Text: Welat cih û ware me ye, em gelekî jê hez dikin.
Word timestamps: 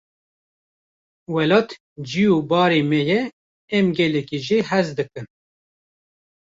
Welat 1.35 1.69
cih 2.09 2.29
û 2.35 2.37
ware 2.49 2.79
me 2.89 3.01
ye, 3.09 3.21
em 3.77 3.87
gelekî 3.97 4.37
jê 4.47 4.59
hez 4.69 4.87
dikin. 4.97 5.27